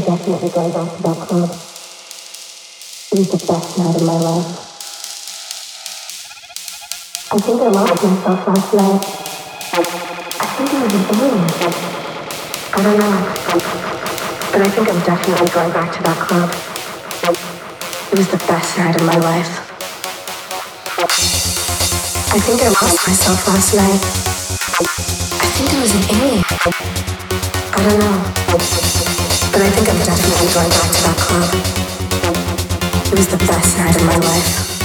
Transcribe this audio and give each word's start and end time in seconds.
definitely 0.00 0.48
going 0.50 0.72
back 0.72 0.96
to 0.96 1.02
that 1.02 1.16
club. 1.28 1.50
It 3.12 3.18
was 3.18 3.28
the 3.30 3.42
best 3.46 3.78
night 3.78 3.96
of 3.96 4.02
my 4.02 4.16
life. 4.16 4.70
I 7.32 7.38
think 7.38 7.60
I 7.60 7.68
lost 7.68 8.02
myself 8.02 8.46
last 8.48 8.74
night. 8.74 9.02
I 10.40 10.46
think 10.56 10.70
I 10.70 10.82
was 10.82 10.94
enjoying 10.94 11.40
myself. 11.40 11.76
I 12.72 12.82
don't 12.82 12.98
know. 12.98 13.16
But 14.52 14.60
I 14.62 14.68
think 14.70 14.88
I'm 14.88 15.00
definitely 15.04 15.48
going 15.50 15.72
back 15.72 15.92
to 15.92 16.02
that 16.02 16.18
club. 16.18 16.50
It 18.12 18.18
was 18.18 18.28
the 18.30 18.38
best 18.46 18.78
night 18.78 18.96
of 18.96 19.06
my 19.06 19.18
life. 19.18 19.70
I 22.32 22.38
think 22.38 22.62
I 22.62 22.68
lost 22.68 23.06
myself 23.06 23.46
last 23.48 23.74
night. 23.74 24.00
I 25.40 25.46
think 25.54 25.72
it 25.72 25.80
was 25.80 25.94
an 25.94 26.04
A. 26.14 26.42
I 27.76 27.88
don't 27.88 27.98
know. 27.98 29.09
But 29.52 29.62
I 29.62 29.70
think 29.70 29.88
I'm 29.88 29.98
definitely 30.04 30.46
going 30.54 30.70
back 30.70 30.90
to 30.94 31.02
that 31.02 31.16
club. 31.18 31.50
It 33.12 33.18
was 33.18 33.26
the 33.26 33.36
best 33.38 33.76
night 33.76 33.96
of 33.96 34.06
my 34.06 34.16
life. 34.16 34.79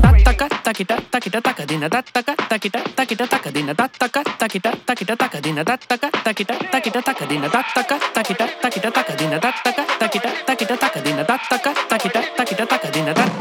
Tattaka 0.00 0.46
takita 0.64 0.96
takita 1.10 1.40
takadina 1.40 1.88
tattaka 1.88 2.32
takita 2.48 2.80
takita 2.96 3.24
takadina 3.26 3.74
tattaka 3.74 4.20
takita 4.40 4.70
takita 4.86 5.14
takadina 5.16 5.64
tattaka 5.64 6.08
takita 6.24 6.44
takita 6.64 7.00
takadina 7.00 7.48
tattaka 7.48 7.96
takita 8.14 8.44
takita 8.62 8.90
takadina 8.90 9.38
tattaka 9.40 9.84
takita 10.00 10.28
takita 10.46 10.76
takadina 10.80 11.24
tattaka 11.26 11.72
takita 11.88 12.20
takita 12.38 12.74
takadina 12.76 13.14
tattaka 13.16 13.30
takita 13.34 13.37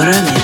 바람이 0.00 0.39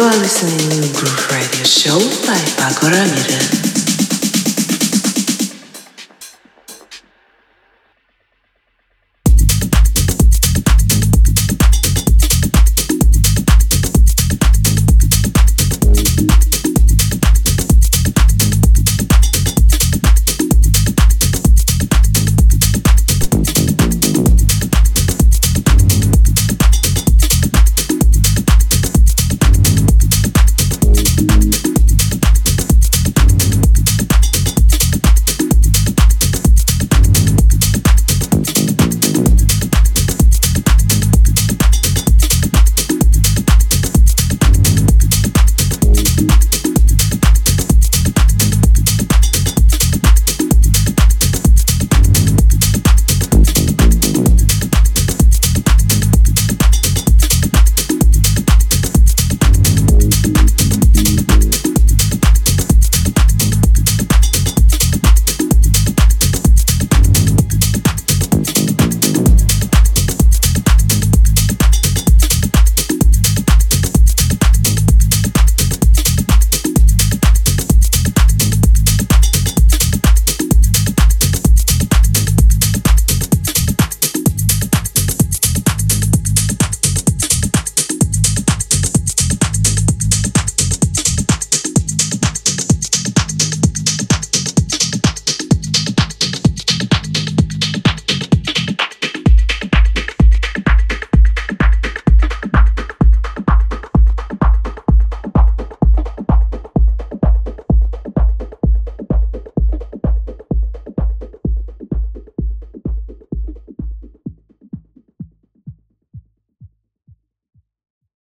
You 0.00 0.06
are 0.06 0.29